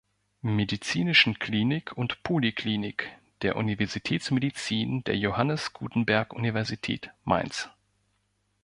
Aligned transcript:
Medizinischen 0.41 1.37
Klinik 1.37 1.95
und 1.95 2.23
Poliklinik" 2.23 3.15
der 3.43 3.55
Universitätsmedizin 3.55 5.03
der 5.03 5.15
Johannes 5.15 5.73
Gutenberg-Universität 5.73 7.11
Mainz. 7.23 7.69